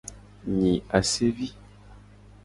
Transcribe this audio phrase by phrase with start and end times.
[0.57, 1.47] Nyi asevi.